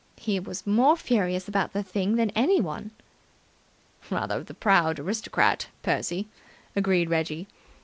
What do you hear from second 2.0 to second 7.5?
than anyone." "Rather the proud aristocrat, Percy," agreed Reggie.